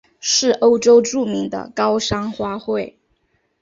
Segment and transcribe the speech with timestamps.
[0.19, 2.95] 是欧洲著名的高山花卉。